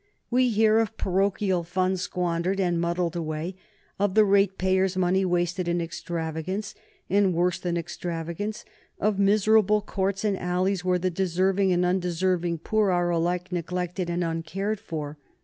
[0.31, 3.55] We hear of parochial funds squandered and muddled away;
[3.99, 6.73] of the ratepayers' money wasted in extravagance,
[7.07, 8.65] and worse than extravagance;
[8.99, 14.23] of miserable courts and alleys where the deserving and undeserving poor are alike neglected and
[14.23, 15.19] uncared for.